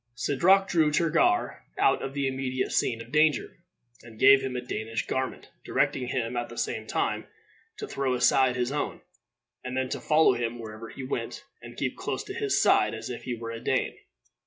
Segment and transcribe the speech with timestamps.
[0.17, 3.57] Sidroc drew Turgar out of the immediate scene of danger,
[4.01, 7.27] and gave him a Danish garment, directing him, at the same time,
[7.77, 9.01] to throw aside his own,
[9.63, 13.11] and then to follow him wherever he went, and keep close to his side, as
[13.11, 13.95] if he were a Dane.